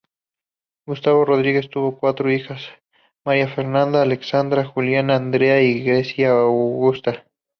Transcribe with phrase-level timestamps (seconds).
[0.87, 2.63] Gustavo Rodríguez tuvo cuatro hijas:
[3.23, 7.27] María Fernanda, Alexandra, Juliana Andrea y Grecia Augusta.